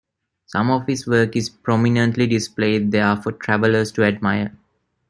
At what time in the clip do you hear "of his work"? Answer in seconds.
0.71-1.35